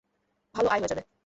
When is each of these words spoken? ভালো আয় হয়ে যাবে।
ভালো 0.55 0.67
আয় 0.69 0.79
হয়ে 0.79 0.91
যাবে। 0.91 1.03